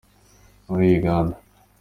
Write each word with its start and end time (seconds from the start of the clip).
muri 0.67 0.85
Uganda 0.99 1.35